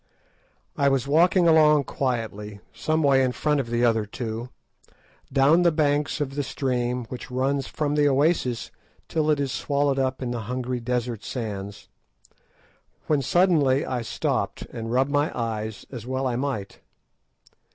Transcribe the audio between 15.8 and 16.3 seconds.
as well